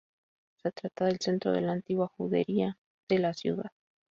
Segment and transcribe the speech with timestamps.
[0.63, 2.75] Se trata del centro de la antigua judería
[3.07, 3.69] de la ciudad.